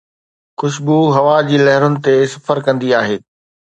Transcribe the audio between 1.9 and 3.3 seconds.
تي سفر ڪندي آهي